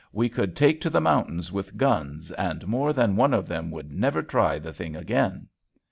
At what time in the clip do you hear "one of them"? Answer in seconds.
3.15-3.69